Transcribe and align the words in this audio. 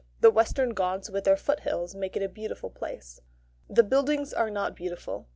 The 0.21 0.31
Western 0.31 0.73
Ghauts 0.73 1.11
with 1.11 1.25
their 1.25 1.37
foothills 1.37 1.93
make 1.93 2.17
it 2.17 2.23
a 2.23 2.27
beautiful 2.27 2.71
place. 2.71 3.21
The 3.69 3.83
buildings 3.83 4.33
are 4.33 4.49
not 4.49 4.75
beautiful. 4.75 5.29